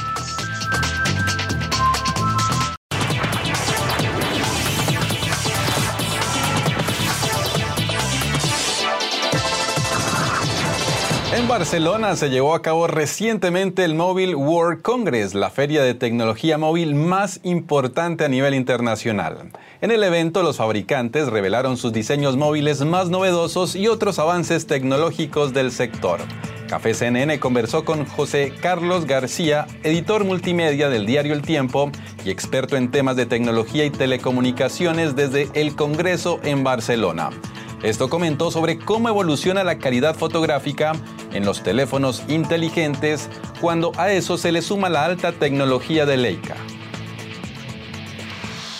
En 11.32 11.48
Barcelona 11.48 12.16
se 12.16 12.32
llevó 12.32 12.56
a 12.56 12.64
cabo 12.64 12.88
recientemente 12.88 13.86
el 13.86 13.94
Mobile 13.94 14.34
World 14.34 14.82
Congress, 14.82 15.36
la 15.36 15.52
feria 15.52 15.84
de 15.84 15.94
tecnología 15.94 16.58
móvil 16.58 16.96
más 16.96 17.40
importante 17.44 18.26
a 18.26 18.28
nivel 18.28 18.56
internacional. 18.56 19.52
En 19.82 19.92
el 19.92 20.04
evento, 20.04 20.42
los 20.42 20.58
fabricantes 20.58 21.28
revelaron 21.28 21.78
sus 21.78 21.94
diseños 21.94 22.36
móviles 22.36 22.84
más 22.84 23.12
novedosos 23.12 23.76
y 23.76 23.88
otros 23.88 24.18
avances 24.18 24.66
tecnológicos 24.66 25.54
del 25.54 25.72
sector. 25.72 26.20
Café 26.68 26.96
CNN 26.96 27.40
conversó 27.40 27.86
con 27.86 28.06
José 28.06 28.52
Carlos 28.60 29.06
García, 29.06 29.68
editor 29.84 30.24
multimedia 30.24 30.90
del 30.90 31.06
diario 31.06 31.34
El 31.34 31.44
Tiempo 31.44 31.92
y 32.26 32.32
experto 32.32 32.76
en 32.76 32.90
temas 32.90 33.16
de 33.16 33.28
tecnología 33.28 33.86
y 33.86 33.92
telecomunicaciones 33.92 35.16
desde 35.16 35.48
el 35.54 35.76
Congreso 35.76 36.40
en 36.44 36.64
Barcelona. 36.64 37.30
Esto 37.84 38.10
comentó 38.10 38.52
sobre 38.52 38.78
cómo 38.78 39.08
evoluciona 39.08 39.64
la 39.64 39.80
calidad 39.80 40.14
fotográfica 40.14 40.92
en 41.34 41.46
los 41.46 41.64
teléfonos 41.64 42.26
inteligentes 42.30 43.30
cuando 43.62 43.94
a 43.98 44.12
eso 44.12 44.38
se 44.38 44.52
le 44.52 44.62
suma 44.62 44.90
la 44.90 45.06
alta 45.06 45.32
tecnología 45.32 46.06
de 46.06 46.18
Leica. 46.18 46.58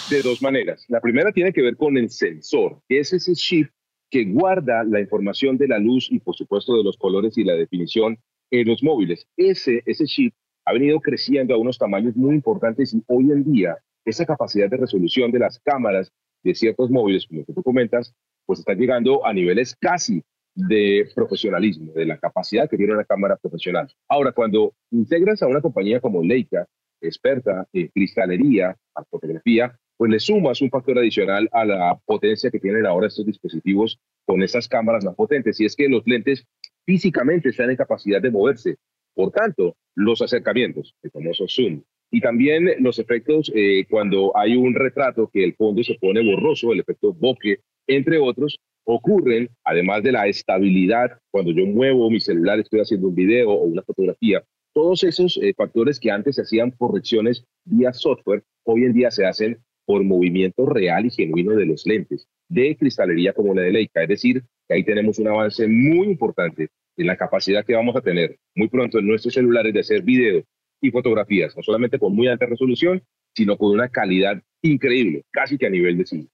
De 0.10 0.22
dos 0.22 0.42
maneras. 0.42 0.84
La 0.90 1.00
primera 1.00 1.32
tiene 1.32 1.54
que 1.54 1.62
ver 1.62 1.78
con 1.78 1.98
el 1.98 2.10
sensor, 2.10 2.82
que 2.90 3.00
es 3.00 3.14
ese 3.14 3.36
chip 3.36 3.70
que 4.10 4.26
guarda 4.26 4.84
la 4.84 5.00
información 5.00 5.58
de 5.58 5.70
la 5.70 5.80
luz 5.80 6.12
y 6.12 6.20
por 6.20 6.36
supuesto 6.36 6.76
de 6.76 6.84
los 6.84 6.98
colores 6.98 7.38
y 7.38 7.46
la 7.46 7.54
definición 7.54 8.18
en 8.52 8.68
los 8.68 8.84
móviles. 8.84 9.26
Ese, 9.38 9.82
ese 9.86 10.06
chip 10.08 10.34
ha 10.66 10.74
venido 10.74 11.00
creciendo 11.00 11.54
a 11.54 11.58
unos 11.58 11.78
tamaños 11.78 12.18
muy 12.18 12.36
importantes 12.36 12.94
y 12.94 13.02
hoy 13.08 13.32
en 13.32 13.50
día 13.50 13.78
esa 14.04 14.26
capacidad 14.26 14.70
de 14.70 14.76
resolución 14.76 15.32
de 15.32 15.40
las 15.40 15.58
cámaras 15.60 16.12
de 16.44 16.54
ciertos 16.54 16.90
móviles, 16.90 17.26
como 17.28 17.46
tú 17.46 17.64
comentas, 17.64 18.14
pues 18.50 18.62
está 18.62 18.74
llegando 18.74 19.24
a 19.24 19.32
niveles 19.32 19.76
casi 19.80 20.24
de 20.56 21.08
profesionalismo, 21.14 21.94
de 21.94 22.04
la 22.04 22.18
capacidad 22.18 22.68
que 22.68 22.78
tiene 22.78 22.94
una 22.94 23.06
cámara 23.06 23.38
profesional. 23.38 23.88
Ahora, 24.08 24.32
cuando 24.32 24.74
integras 24.90 25.44
a 25.44 25.48
una 25.48 25.62
compañía 25.62 26.00
como 26.00 26.24
Leica, 26.24 26.66
experta 27.00 27.68
en 27.74 27.90
cristalería, 27.90 28.76
fotografía, 29.12 29.78
pues 29.96 30.10
le 30.10 30.20
sumas 30.20 30.64
un 30.64 30.72
factor 30.72 30.98
adicional 30.98 31.48
a 31.52 31.64
la 31.64 32.00
potencia 32.04 32.50
que 32.50 32.60
tienen 32.60 32.88
ahora 32.88 33.06
estos 33.06 33.28
dispositivos 33.28 34.00
con 34.26 34.42
esas 34.42 34.68
cámaras 34.68 35.06
más 35.06 35.14
potentes. 35.14 35.60
Y 35.60 35.66
es 35.66 35.76
que 35.76 35.88
los 35.88 36.02
lentes 36.08 36.44
físicamente 36.88 37.50
están 37.50 37.70
en 37.70 37.76
capacidad 37.76 38.20
de 38.20 38.32
moverse. 38.32 38.78
Por 39.14 39.30
tanto, 39.30 39.76
los 39.94 40.24
acercamientos, 40.24 40.96
el 41.04 41.12
famoso 41.12 41.46
zoom, 41.48 41.84
y 42.10 42.20
también 42.20 42.68
los 42.80 42.98
efectos 42.98 43.52
eh, 43.54 43.86
cuando 43.88 44.36
hay 44.36 44.56
un 44.56 44.74
retrato 44.74 45.30
que 45.32 45.44
el 45.44 45.54
fondo 45.54 45.84
se 45.84 46.00
pone 46.02 46.24
borroso, 46.24 46.74
el 46.74 46.80
efecto 46.80 47.14
bokeh, 47.14 47.60
entre 47.90 48.20
otros, 48.20 48.60
ocurren, 48.86 49.50
además 49.64 50.04
de 50.04 50.12
la 50.12 50.28
estabilidad, 50.28 51.20
cuando 51.32 51.52
yo 51.52 51.66
muevo 51.66 52.10
mi 52.10 52.20
celular, 52.20 52.60
estoy 52.60 52.80
haciendo 52.80 53.08
un 53.10 53.16
video 53.16 53.52
o 53.52 53.66
una 53.66 53.84
fotografía, 53.84 54.44
todos 54.74 55.04
esos 55.04 55.38
eh, 55.38 55.54
factores 55.56 56.00
que 56.00 56.12
antes 56.12 56.36
se 56.36 56.44
hacían 56.44 56.72
correcciones 56.72 57.44
vía 57.66 57.92
software, 57.92 58.44
hoy 58.64 58.86
en 58.86 58.94
día 58.94 59.12
se 59.12 59.26
hacen 59.26 59.58
por 59.86 60.04
movimiento 60.04 60.66
real 60.68 61.08
y 61.08 61.10
genuino 61.10 61.56
de 61.56 61.66
los 61.66 61.86
lentes 61.86 62.28
de 62.48 62.76
cristalería 62.78 63.34
como 63.34 63.54
la 63.54 63.64
de 63.64 63.72
Leica. 63.72 64.04
Es 64.04 64.10
decir, 64.10 64.44
que 64.68 64.76
ahí 64.76 64.84
tenemos 64.84 65.20
un 65.20 65.28
avance 65.28 65.68
muy 65.68 66.08
importante 66.08 66.70
en 66.98 67.08
la 67.08 67.18
capacidad 67.18 67.66
que 67.66 67.76
vamos 67.76 67.96
a 67.96 68.02
tener 68.02 68.38
muy 68.56 68.68
pronto 68.68 69.00
en 69.00 69.08
nuestros 69.08 69.34
celulares 69.34 69.74
de 69.74 69.80
hacer 69.80 70.04
video 70.04 70.44
y 70.82 70.92
fotografías, 70.92 71.56
no 71.56 71.64
solamente 71.64 71.98
con 71.98 72.16
muy 72.16 72.28
alta 72.28 72.46
resolución, 72.46 73.02
sino 73.36 73.58
con 73.58 73.72
una 73.72 73.90
calidad 73.90 74.42
increíble, 74.62 75.24
casi 75.32 75.58
que 75.58 75.68
a 75.68 75.70
nivel 75.70 75.98
de 75.98 76.06
cine. 76.06 76.28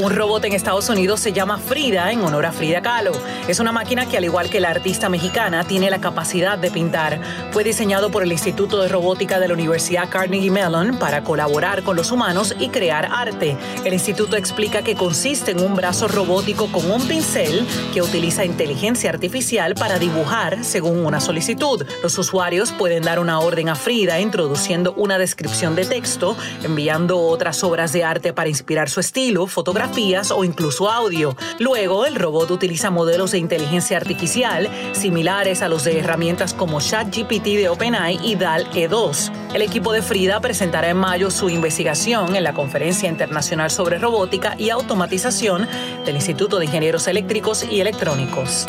Un 0.00 0.16
robot 0.16 0.42
en 0.46 0.54
Estados 0.54 0.88
Unidos 0.88 1.20
se 1.20 1.34
llama 1.34 1.58
Frida 1.58 2.10
en 2.10 2.22
honor 2.22 2.46
a 2.46 2.52
Frida 2.52 2.80
Kahlo. 2.80 3.12
Es 3.48 3.60
una 3.60 3.70
máquina 3.70 4.06
que 4.06 4.16
al 4.16 4.24
igual 4.24 4.48
que 4.48 4.58
la 4.58 4.70
artista 4.70 5.10
mexicana 5.10 5.64
tiene 5.64 5.90
la 5.90 6.00
capacidad 6.00 6.56
de 6.56 6.70
pintar. 6.70 7.20
Fue 7.50 7.64
diseñado 7.64 8.10
por 8.10 8.22
el 8.22 8.32
Instituto 8.32 8.80
de 8.80 8.88
Robótica 8.88 9.38
de 9.38 9.48
la 9.48 9.52
Universidad 9.52 10.08
Carnegie 10.08 10.50
Mellon 10.50 10.98
para 10.98 11.22
colaborar 11.22 11.82
con 11.82 11.96
los 11.96 12.12
humanos 12.12 12.54
y 12.58 12.70
crear 12.70 13.10
arte. 13.12 13.58
El 13.84 13.92
instituto 13.92 14.38
explica 14.38 14.80
que 14.80 14.94
consiste 14.94 15.50
en 15.50 15.60
un 15.60 15.76
brazo 15.76 16.08
robótico 16.08 16.72
con 16.72 16.90
un 16.90 17.06
pincel 17.06 17.66
que 17.92 18.00
utiliza 18.00 18.46
inteligencia 18.46 19.10
artificial 19.10 19.74
para 19.74 19.98
dibujar 19.98 20.64
según 20.64 21.04
una 21.04 21.20
solicitud. 21.20 21.84
Los 22.02 22.16
usuarios 22.16 22.72
pueden 22.72 23.02
dar 23.02 23.18
una 23.18 23.38
orden 23.40 23.68
a 23.68 23.74
Frida 23.74 24.18
introduciendo 24.18 24.94
una 24.94 25.18
descripción 25.18 25.74
de 25.74 25.84
texto, 25.84 26.38
enviando 26.62 27.20
otras 27.20 27.62
obras 27.62 27.92
de 27.92 28.02
arte 28.02 28.32
para 28.32 28.48
inspirar 28.48 28.88
su 28.88 29.00
estilo, 29.00 29.46
fotografía 29.46 29.89
o 30.30 30.44
incluso 30.44 30.88
audio. 30.88 31.36
Luego, 31.58 32.06
el 32.06 32.14
robot 32.14 32.50
utiliza 32.52 32.90
modelos 32.90 33.32
de 33.32 33.38
inteligencia 33.38 33.96
artificial 33.96 34.68
similares 34.92 35.62
a 35.62 35.68
los 35.68 35.84
de 35.84 35.98
herramientas 35.98 36.54
como 36.54 36.80
ChatGPT 36.80 37.44
de 37.44 37.68
OpenAI 37.68 38.20
y 38.22 38.36
DAL-E2. 38.36 39.32
El 39.52 39.62
equipo 39.62 39.92
de 39.92 40.02
Frida 40.02 40.40
presentará 40.40 40.90
en 40.90 40.96
mayo 40.96 41.30
su 41.30 41.50
investigación 41.50 42.36
en 42.36 42.44
la 42.44 42.54
Conferencia 42.54 43.08
Internacional 43.08 43.70
sobre 43.70 43.98
Robótica 43.98 44.54
y 44.58 44.70
Automatización 44.70 45.66
del 46.04 46.14
Instituto 46.14 46.58
de 46.58 46.66
Ingenieros 46.66 47.08
Eléctricos 47.08 47.66
y 47.68 47.80
Electrónicos. 47.80 48.66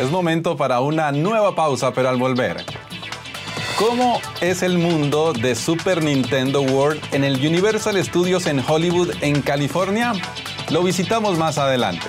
Es 0.00 0.10
momento 0.10 0.56
para 0.56 0.80
una 0.80 1.12
nueva 1.12 1.54
pausa, 1.54 1.92
pero 1.92 2.08
al 2.08 2.16
volver. 2.16 2.64
¿Cómo 3.78 4.18
es 4.40 4.62
el 4.62 4.78
mundo 4.78 5.34
de 5.34 5.54
Super 5.54 6.02
Nintendo 6.02 6.62
World 6.62 7.02
en 7.12 7.22
el 7.22 7.34
Universal 7.34 8.02
Studios 8.02 8.46
en 8.46 8.64
Hollywood, 8.66 9.10
en 9.20 9.42
California? 9.42 10.14
Lo 10.70 10.82
visitamos 10.82 11.36
más 11.36 11.58
adelante. 11.58 12.06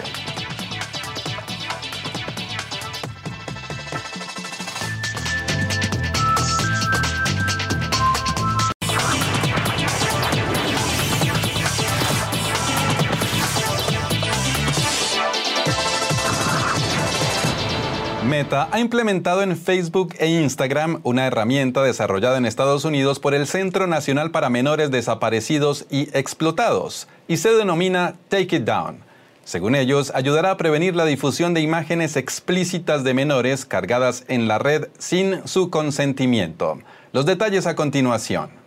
Ha 18.54 18.80
implementado 18.82 19.44
en 19.44 19.56
Facebook 19.56 20.14
e 20.20 20.28
Instagram 20.28 21.00
una 21.04 21.26
herramienta 21.26 21.84
desarrollada 21.84 22.38
en 22.38 22.46
Estados 22.46 22.84
Unidos 22.84 23.18
por 23.18 23.34
el 23.34 23.48
Centro 23.48 23.88
Nacional 23.88 24.32
para 24.32 24.50
Menores 24.50 24.92
Desaparecidos 24.92 25.86
y 25.90 26.10
Explotados 26.18 27.08
y 27.30 27.38
se 27.38 27.54
denomina 27.54 28.16
Take 28.28 28.58
It 28.58 28.64
Down. 28.64 28.98
Según 29.46 29.76
ellos, 29.76 30.12
ayudará 30.14 30.52
a 30.52 30.58
prevenir 30.58 30.98
la 30.98 31.06
difusión 31.06 31.54
de 31.54 31.62
imágenes 31.62 32.18
explícitas 32.18 33.06
de 33.06 33.14
menores 33.14 33.66
cargadas 33.66 34.26
en 34.28 34.50
la 34.50 34.60
red 34.60 34.90
sin 35.00 35.48
su 35.48 35.70
consentimiento. 35.70 36.80
Los 37.14 37.26
detalles 37.26 37.68
a 37.68 37.78
continuación. 37.78 38.61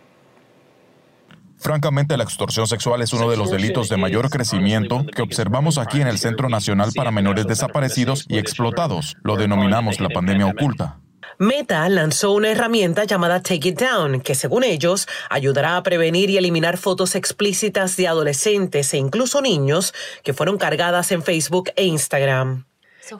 Francamente, 1.57 2.17
la 2.17 2.23
extorsión 2.23 2.67
sexual 2.67 3.01
es 3.01 3.13
uno 3.13 3.29
de 3.29 3.37
los 3.37 3.49
delitos 3.49 3.89
de 3.89 3.97
mayor 3.97 4.29
crecimiento 4.29 5.05
que 5.05 5.21
observamos 5.21 5.77
aquí 5.77 6.01
en 6.01 6.07
el 6.07 6.19
Centro 6.19 6.49
Nacional 6.49 6.91
para 6.95 7.11
Menores 7.11 7.47
Desaparecidos 7.47 8.25
y 8.27 8.37
Explotados. 8.37 9.15
Lo 9.23 9.35
denominamos 9.35 9.99
la 9.99 10.09
pandemia 10.09 10.47
oculta. 10.47 10.99
Meta 11.37 11.87
lanzó 11.89 12.31
una 12.31 12.49
herramienta 12.49 13.03
llamada 13.03 13.41
Take 13.41 13.69
It 13.69 13.79
Down, 13.79 14.21
que 14.21 14.35
según 14.35 14.63
ellos 14.63 15.07
ayudará 15.29 15.75
a 15.75 15.83
prevenir 15.83 16.29
y 16.29 16.37
eliminar 16.37 16.77
fotos 16.77 17.15
explícitas 17.15 17.97
de 17.97 18.07
adolescentes 18.07 18.93
e 18.93 18.97
incluso 18.97 19.41
niños 19.41 19.93
que 20.23 20.33
fueron 20.33 20.57
cargadas 20.57 21.11
en 21.11 21.23
Facebook 21.23 21.71
e 21.75 21.85
Instagram. 21.85 22.65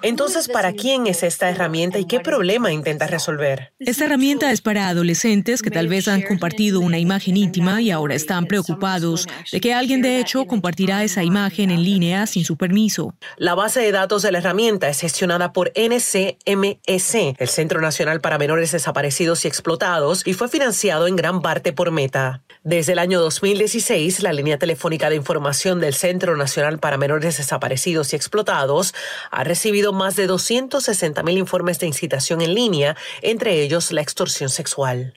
Entonces, 0.02 0.48
¿para 0.48 0.74
quién 0.74 1.08
es 1.08 1.24
esta 1.24 1.50
herramienta 1.50 2.00
y 2.00 2.06
qué 2.06 2.20
problema 2.20 2.72
intenta 2.72 3.08
resolver? 3.08 3.74
Esta 3.80 4.06
herramienta 4.06 4.52
es 4.52 4.62
para 4.62 4.88
adolescentes 4.88 5.62
que 5.62 5.70
tal 5.70 5.88
vez 5.88 6.08
han 6.08 6.22
compartido 6.22 6.80
una 6.80 6.98
imagen 6.98 7.38
íntima 7.38 7.82
y 7.82 7.92
ahora 7.92 8.16
están 8.16 8.46
preocupados 8.46 9.28
de 9.52 9.62
que 9.62 9.74
alguien 9.74 10.02
de 10.02 10.20
hecho 10.20 10.46
compartirá 10.46 11.04
esa 11.04 11.24
imagen 11.24 11.72
en 11.72 11.84
línea 11.84 12.26
sin 12.28 12.46
su 12.46 12.58
permiso. 12.58 13.14
La 13.38 13.56
base 13.56 13.82
de 13.82 13.92
datos 13.92 14.22
de 14.22 14.32
la 14.32 14.40
herramienta 14.40 14.90
es 14.90 15.00
gestionada 15.00 15.54
por 15.54 15.72
NCMS, 15.76 17.16
el 17.38 17.50
Centro 17.50 17.82
Nacional 17.82 18.22
para 18.22 18.38
Menores 18.38 18.72
Desaparecidos 18.72 19.46
y 19.46 19.48
Explotados, 19.48 20.26
y 20.26 20.34
fue 20.34 20.50
financiado 20.50 21.08
en 21.08 21.16
gran 21.16 21.42
parte 21.42 21.74
por 21.74 21.92
Meta. 21.92 22.42
Desde 22.64 22.94
el 22.94 23.00
año 23.00 23.20
2016, 23.22 24.24
la 24.24 24.34
línea 24.34 24.58
telefónica 24.58 25.10
de 25.10 25.16
información 25.16 25.80
del 25.80 25.94
Centro 25.94 26.36
Nacional 26.36 26.80
para 26.80 26.98
Menores 26.98 27.38
Desaparecidos 27.38 28.14
y 28.14 28.16
Explotados 28.16 28.96
ha 29.30 29.44
recibido 29.44 29.75
más 29.94 30.16
de 30.16 30.28
260 30.28 31.24
mil 31.24 31.38
informes 31.38 31.80
de 31.80 31.88
incitación 31.88 32.42
en 32.42 32.54
línea, 32.54 32.96
entre 33.22 33.62
ellos 33.62 33.92
la 33.92 34.02
extorsión 34.02 34.50
sexual. 34.50 35.14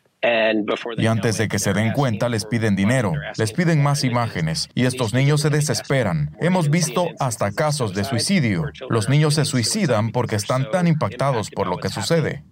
Y 0.97 1.07
antes 1.07 1.39
de 1.39 1.49
que 1.49 1.59
se 1.59 1.73
den 1.73 1.93
cuenta, 1.93 2.29
les 2.29 2.45
piden 2.45 2.75
dinero, 2.75 3.13
les 3.37 3.53
piden 3.53 3.83
más 3.83 4.03
imágenes 4.03 4.69
y 4.75 4.87
estos 4.87 5.15
niños 5.15 5.43
se 5.43 5.51
desesperan. 5.51 6.37
Hemos 6.41 6.71
visto 6.71 7.09
hasta 7.21 7.53
casos 7.53 7.95
de 7.95 8.05
suicidio. 8.05 8.65
Los 8.89 9.09
niños 9.09 9.35
se 9.35 9.45
suicidan 9.45 10.11
porque 10.11 10.37
están 10.37 10.71
tan 10.71 10.89
impactados 10.89 11.51
por 11.51 11.69
lo 11.69 11.79
que 11.79 11.89
sucede. 11.89 12.45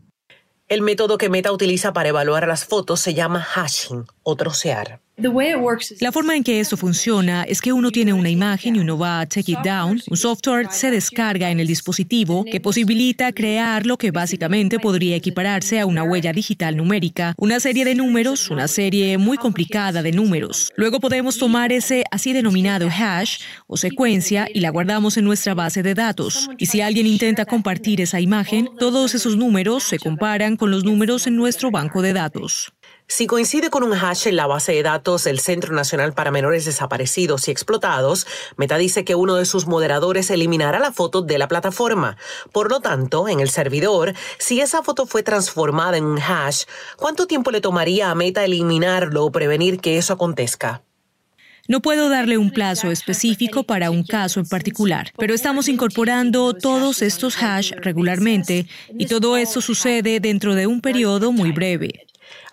El 0.69 0.83
método 0.83 1.19
que 1.19 1.29
Meta 1.29 1.53
utiliza 1.53 1.93
para 1.93 2.09
evaluar 2.09 2.47
las 2.47 2.65
fotos 2.65 3.01
se 3.01 3.15
llama 3.15 3.41
hashing 3.41 4.05
o 4.23 4.37
trocear. 4.37 5.01
La 5.19 6.13
forma 6.13 6.37
en 6.37 6.45
que 6.45 6.61
esto 6.61 6.77
funciona 6.77 7.45
es 7.45 7.63
que 7.63 7.73
uno 7.73 7.91
tiene 7.91 8.13
una 8.13 8.29
imagen 8.29 8.77
y 8.77 8.81
uno 8.81 8.99
va 8.99 9.21
a 9.21 9.27
take 9.27 9.53
it 9.53 9.59
down. 9.65 9.99
Un 10.11 10.17
software 10.17 10.69
se 10.71 10.91
descarga 10.91 11.51
en 11.51 11.59
el 11.59 11.67
dispositivo 11.67 12.45
que 12.45 12.61
posibilita 12.61 13.33
crear 13.33 13.87
lo 13.87 13.97
que 13.97 14.11
básicamente 14.11 14.79
podría 14.79 15.17
equipararse 15.17 15.81
a 15.81 15.87
una 15.87 16.03
huella 16.03 16.35
digital 16.35 16.77
numérica, 16.77 17.35
una 17.39 17.61
serie 17.61 17.87
de 17.87 17.95
números, 17.95 18.51
una 18.51 18.69
serie 18.69 19.17
muy 19.17 19.39
complicada 19.39 20.03
de 20.03 20.13
números. 20.13 20.71
Luego 20.77 21.01
podemos 21.01 21.39
tomar 21.39 21.73
ese 21.73 22.05
así 22.11 22.35
denominado 22.35 22.89
hash 22.91 23.39
o 23.67 23.79
secuencia 23.79 24.47
y 24.53 24.61
la 24.61 24.69
guardamos 24.69 25.17
en 25.17 25.25
nuestra 25.25 25.55
base 25.55 25.83
de 25.83 25.95
datos. 25.95 26.51
Y 26.59 26.67
si 26.67 26.83
alguien 26.83 27.07
intenta 27.07 27.47
compartir 27.47 28.03
esa 28.03 28.21
imagen, 28.21 28.69
todos 28.79 29.15
esos 29.15 29.39
números 29.39 29.83
se 29.83 29.99
comparan 29.99 30.59
con 30.59 30.71
los 30.71 30.85
números 30.85 31.27
en 31.27 31.37
nuestro 31.37 31.71
banco 31.71 32.03
de 32.03 32.13
datos. 32.13 32.76
Si 33.09 33.29
coincide 33.29 33.71
con 33.71 33.85
un 33.85 33.95
hash 33.95 34.27
en 34.27 34.35
la 34.35 34.49
base 34.49 34.73
de 34.73 34.83
datos 34.83 35.23
del 35.23 35.39
Centro 35.39 35.73
Nacional 35.73 36.13
para 36.13 36.33
Menores 36.33 36.65
Desaparecidos 36.65 37.47
y 37.47 37.53
Explotados, 37.53 38.27
Meta 38.57 38.79
dice 38.79 39.05
que 39.05 39.15
uno 39.15 39.37
de 39.37 39.45
sus 39.45 39.69
moderadores 39.69 40.29
eliminará 40.31 40.81
la 40.81 40.93
foto 40.93 41.23
de 41.23 41.39
la 41.39 41.47
plataforma. 41.47 42.17
Por 42.51 42.69
lo 42.69 42.81
tanto, 42.81 43.29
en 43.29 43.39
el 43.39 43.49
servidor, 43.49 44.15
si 44.39 44.61
esa 44.61 44.83
foto 44.83 45.07
fue 45.07 45.23
transformada 45.23 45.97
en 45.97 46.05
un 46.05 46.19
hash, 46.19 46.65
¿cuánto 46.97 47.29
tiempo 47.29 47.53
le 47.53 47.61
tomaría 47.61 48.11
a 48.11 48.15
Meta 48.17 48.45
eliminarlo 48.45 49.25
o 49.25 49.31
prevenir 49.31 49.79
que 49.79 49.99
eso 49.99 50.13
acontezca? 50.13 50.83
No 51.69 51.81
puedo 51.81 52.09
darle 52.09 52.39
un 52.39 52.51
plazo 52.51 52.91
específico 52.91 53.65
para 53.65 53.91
un 53.91 54.05
caso 54.05 54.39
en 54.41 54.47
particular, 54.47 55.13
pero 55.17 55.35
estamos 55.35 55.69
incorporando 55.69 56.55
todos 56.55 57.03
estos 57.03 57.41
hash 57.43 57.73
regularmente 57.81 58.67
y 58.97 59.07
todo 59.07 59.37
eso 59.37 59.61
sucede 59.61 60.21
dentro 60.21 60.55
de 60.55 60.67
un 60.67 60.81
periodo 60.81 61.33
muy 61.33 61.51
breve. 61.51 62.06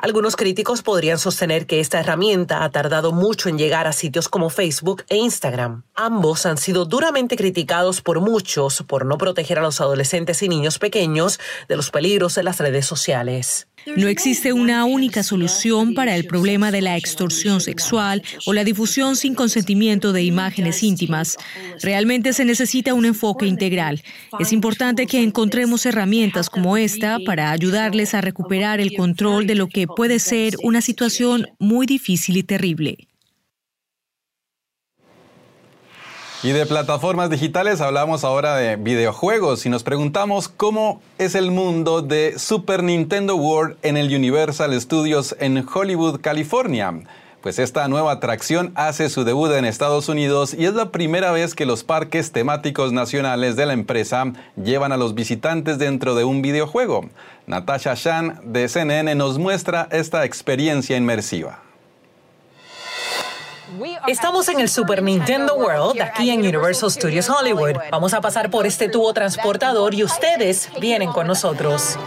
Algunos 0.03 0.36
críticos 0.36 0.81
podrían 0.81 1.17
sostener 1.17 1.65
que 1.65 1.79
esta 1.79 2.01
herramienta 2.01 2.65
ha 2.65 2.69
tardado 2.72 3.13
mucho 3.13 3.48
en 3.48 3.57
llegar 3.57 3.88
a 3.88 3.93
sitios 3.93 4.27
como 4.27 4.50
Facebook 4.50 5.05
e 5.07 5.15
Instagram. 5.15 5.84
Ambos 5.95 6.45
han 6.45 6.58
sido 6.58 6.84
duramente 6.84 7.38
criticados 7.38 8.01
por 8.01 8.19
muchos 8.19 8.84
por 8.86 9.06
no 9.06 9.17
proteger 9.17 9.60
a 9.60 9.62
los 9.62 9.80
adolescentes 9.80 10.43
y 10.43 10.49
niños 10.49 10.78
pequeños 10.78 11.39
de 11.69 11.78
los 11.78 11.89
peligros 11.89 12.36
de 12.36 12.43
las 12.43 12.60
redes 12.60 12.86
sociales. 12.86 13.69
No 13.96 14.08
existe 14.08 14.54
una 14.54 14.86
única 14.86 15.24
solución 15.24 15.93
para 15.93 16.15
el 16.15 16.26
problema 16.26 16.72
de 16.72 16.82
la 16.82 16.98
extorsión 16.98 17.62
sexual 17.62 18.24
o 18.46 18.54
la 18.54 18.63
difusión 18.63 19.15
sin 19.15 19.36
consentimiento 19.36 20.13
de 20.13 20.24
imágenes 20.24 20.84
íntimas. 20.84 21.38
Realmente 21.82 22.34
se 22.34 22.46
necesita 22.46 22.93
un 22.93 23.06
enfoque 23.06 23.46
integral. 23.46 24.02
Es 24.39 24.54
importante 24.54 25.08
que 25.08 25.22
encontremos 25.22 25.86
herramientas 25.86 26.50
como 26.50 26.78
esta 26.78 27.19
para 27.26 27.52
ayudarles 27.52 28.13
a 28.13 28.22
recuperar 28.22 28.80
el 28.80 28.96
control 28.96 29.48
de 29.48 29.56
lo 29.56 29.67
que 29.67 29.88
puede 29.88 30.19
ser 30.19 30.56
una 30.63 30.82
situación 30.82 31.48
muy 31.60 31.86
difícil 31.86 32.38
y 32.38 32.43
terrible. 32.43 32.98
Y 36.43 36.51
de 36.51 36.65
plataformas 36.65 37.29
digitales 37.29 37.79
hablamos 37.79 38.25
ahora 38.25 38.58
de 38.58 38.75
videojuegos 38.75 39.65
y 39.65 39.69
nos 39.69 39.84
preguntamos 39.84 40.49
cómo 40.49 41.01
es 41.17 41.36
el 41.36 41.51
mundo 41.51 42.01
de 42.01 42.38
Super 42.38 42.84
Nintendo 42.84 43.38
World 43.38 43.77
en 43.82 43.95
el 43.95 44.13
Universal 44.13 44.79
Studios 44.82 45.38
en 45.39 45.65
Hollywood, 45.65 46.19
California. 46.19 46.93
Pues 47.39 47.60
esta 47.60 47.88
nueva 47.88 48.12
atracción 48.12 48.73
hace 48.75 49.10
su 49.10 49.23
debut 49.23 49.53
en 49.53 49.63
Estados 49.63 50.10
Unidos 50.10 50.53
y 50.53 50.65
es 50.65 50.73
la 50.73 50.91
primera 50.91 51.32
vez 51.32 51.56
que 51.56 51.65
los 51.65 51.86
parques 51.86 52.34
temáticos 52.34 52.91
nacionales 52.91 53.56
de 53.56 53.65
la 53.65 53.71
empresa 53.71 54.34
llevan 54.62 54.91
a 54.91 54.97
los 54.97 55.15
visitantes 55.15 55.79
dentro 55.79 56.13
de 56.13 56.25
un 56.25 56.41
videojuego. 56.41 57.10
Natasha 57.47 57.93
Shan 57.95 58.41
de 58.43 58.67
CNN 58.67 59.15
nos 59.15 59.39
muestra 59.39 59.88
esta 59.91 60.25
experiencia 60.25 60.97
inmersiva. 60.97 61.62
Estamos 64.07 64.47
en 64.49 64.59
el 64.59 64.69
Super 64.69 65.01
Nintendo 65.01 65.55
World, 65.55 66.01
aquí 66.01 66.29
en 66.29 66.39
Universal 66.39 66.91
Studios 66.91 67.29
Hollywood. 67.29 67.75
Vamos 67.91 68.13
a 68.13 68.21
pasar 68.21 68.49
por 68.49 68.65
este 68.65 68.89
tubo 68.89 69.13
transportador 69.13 69.93
y 69.93 70.03
ustedes 70.03 70.69
vienen 70.79 71.12
con 71.12 71.27
nosotros. 71.27 71.97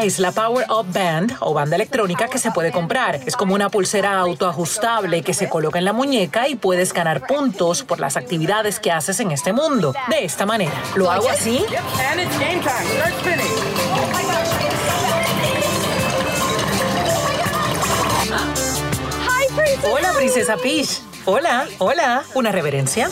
Esta 0.00 0.06
es 0.06 0.18
la 0.18 0.32
Power 0.32 0.66
Up 0.70 0.86
Band 0.94 1.36
o 1.40 1.52
banda 1.52 1.76
electrónica 1.76 2.26
que 2.28 2.38
se 2.38 2.50
puede 2.52 2.72
comprar. 2.72 3.20
Es 3.26 3.36
como 3.36 3.54
una 3.54 3.68
pulsera 3.68 4.18
autoajustable 4.18 5.20
que 5.20 5.34
se 5.34 5.50
coloca 5.50 5.78
en 5.78 5.84
la 5.84 5.92
muñeca 5.92 6.48
y 6.48 6.54
puedes 6.54 6.94
ganar 6.94 7.26
puntos 7.26 7.82
por 7.82 8.00
las 8.00 8.16
actividades 8.16 8.80
que 8.80 8.90
haces 8.90 9.20
en 9.20 9.30
este 9.30 9.52
mundo. 9.52 9.92
De 10.08 10.24
esta 10.24 10.46
manera. 10.46 10.72
Lo 10.94 11.10
hago 11.10 11.28
así. 11.28 11.66
Hola, 19.92 20.12
princesa 20.16 20.56
Peach. 20.56 21.02
Hola, 21.26 21.68
hola. 21.76 22.24
¿Una 22.32 22.52
reverencia? 22.52 23.10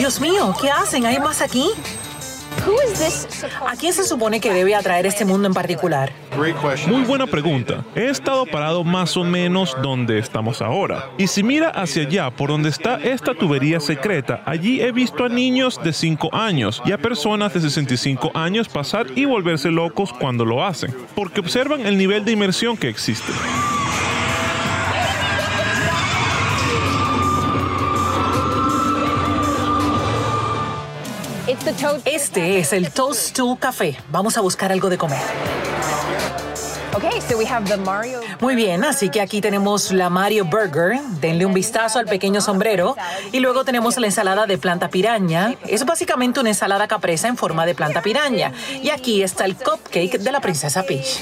Dios 0.00 0.18
mío, 0.18 0.54
¿qué 0.58 0.70
hacen? 0.70 1.04
¿Hay 1.04 1.18
más 1.18 1.42
aquí? 1.42 1.68
¿A 3.68 3.76
quién 3.76 3.92
se 3.92 4.02
supone 4.02 4.40
que 4.40 4.50
debe 4.50 4.74
atraer 4.74 5.04
este 5.04 5.26
mundo 5.26 5.46
en 5.46 5.52
particular? 5.52 6.10
Muy 6.88 7.02
buena 7.02 7.26
pregunta. 7.26 7.84
He 7.94 8.08
estado 8.08 8.46
parado 8.46 8.82
más 8.82 9.14
o 9.18 9.24
menos 9.24 9.76
donde 9.82 10.18
estamos 10.18 10.62
ahora. 10.62 11.10
Y 11.18 11.26
si 11.26 11.42
mira 11.42 11.68
hacia 11.68 12.04
allá, 12.04 12.30
por 12.30 12.48
donde 12.48 12.70
está 12.70 12.96
esta 12.96 13.34
tubería 13.34 13.78
secreta, 13.78 14.42
allí 14.46 14.80
he 14.80 14.90
visto 14.90 15.26
a 15.26 15.28
niños 15.28 15.78
de 15.84 15.92
5 15.92 16.34
años 16.34 16.80
y 16.86 16.92
a 16.92 16.98
personas 16.98 17.52
de 17.52 17.60
65 17.60 18.30
años 18.32 18.70
pasar 18.70 19.06
y 19.14 19.26
volverse 19.26 19.70
locos 19.70 20.14
cuando 20.14 20.46
lo 20.46 20.64
hacen, 20.64 20.96
porque 21.14 21.40
observan 21.40 21.84
el 21.84 21.98
nivel 21.98 22.24
de 22.24 22.32
inmersión 22.32 22.78
que 22.78 22.88
existe. 22.88 23.32
Este 32.06 32.58
es 32.58 32.72
el 32.72 32.90
Toast 32.90 33.28
Stool 33.28 33.58
Café. 33.58 33.96
Vamos 34.10 34.38
a 34.38 34.40
buscar 34.40 34.72
algo 34.72 34.88
de 34.88 34.96
comer. 34.96 35.18
Muy 38.40 38.56
bien, 38.56 38.82
así 38.82 39.10
que 39.10 39.20
aquí 39.20 39.40
tenemos 39.40 39.92
la 39.92 40.08
Mario 40.08 40.46
Burger. 40.46 40.98
Denle 41.20 41.44
un 41.44 41.52
vistazo 41.52 41.98
al 41.98 42.06
pequeño 42.06 42.40
sombrero. 42.40 42.96
Y 43.30 43.40
luego 43.40 43.64
tenemos 43.64 43.98
la 43.98 44.06
ensalada 44.06 44.46
de 44.46 44.58
planta 44.58 44.88
piraña. 44.88 45.54
Es 45.66 45.84
básicamente 45.84 46.40
una 46.40 46.48
ensalada 46.48 46.88
capresa 46.88 47.28
en 47.28 47.36
forma 47.36 47.66
de 47.66 47.74
planta 47.74 48.00
piraña. 48.00 48.52
Y 48.82 48.90
aquí 48.90 49.22
está 49.22 49.44
el 49.44 49.54
cupcake 49.54 50.18
de 50.18 50.32
la 50.32 50.40
princesa 50.40 50.82
Peach. 50.82 51.20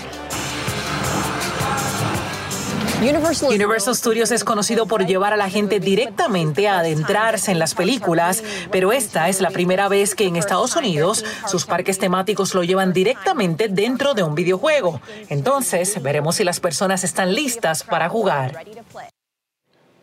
Universal 3.01 3.95
Studios 3.95 4.33
es 4.33 4.43
conocido 4.43 4.87
por 4.87 5.07
llevar 5.07 5.33
a 5.33 5.37
la 5.37 5.49
gente 5.49 5.79
directamente 5.79 6.67
a 6.67 6.81
adentrarse 6.81 7.53
en 7.53 7.61
las 7.61 7.75
películas, 7.75 8.43
pero 8.73 8.91
esta 8.93 9.29
es 9.29 9.41
la 9.41 9.51
primera 9.51 9.89
vez 9.89 10.17
que 10.17 10.25
en 10.25 10.35
Estados 10.35 10.75
Unidos 10.75 11.25
sus 11.47 11.65
parques 11.65 11.99
temáticos 11.99 12.55
lo 12.55 12.65
llevan 12.65 12.93
directamente 12.93 13.69
dentro 13.69 14.15
de 14.15 14.25
un 14.25 14.35
videojuego. 14.35 15.01
Entonces, 15.29 16.03
veremos 16.03 16.37
si 16.37 16.45
las 16.45 16.59
personas 16.59 17.05
están 17.05 17.35
listas 17.35 17.85
para 17.85 18.09
jugar. 18.09 18.65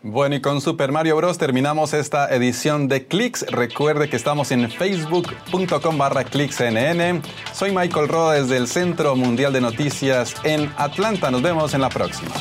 Bueno, 0.01 0.35
y 0.35 0.41
con 0.41 0.61
Super 0.61 0.91
Mario 0.91 1.17
Bros. 1.17 1.37
terminamos 1.37 1.93
esta 1.93 2.29
edición 2.33 2.87
de 2.87 3.07
Clicks. 3.07 3.47
Recuerde 3.47 4.07
que 4.07 4.15
estamos 4.15 4.51
en 4.51 4.71
facebook.com 4.71 5.97
barra 5.97 6.23
clicksnn. 6.23 7.21
Soy 7.53 7.71
Michael 7.71 8.07
Roa 8.07 8.35
desde 8.35 8.55
el 8.55 8.67
Centro 8.67 9.15
Mundial 9.15 9.51
de 9.51 9.61
Noticias 9.61 10.35
en 10.43 10.71
Atlanta. 10.77 11.29
Nos 11.31 11.41
vemos 11.41 11.73
en 11.73 11.81
la 11.81 11.89
próxima. 11.89 12.31